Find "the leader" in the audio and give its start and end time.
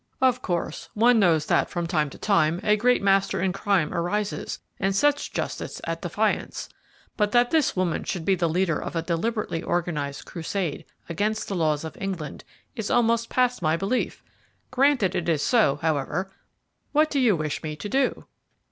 8.33-8.79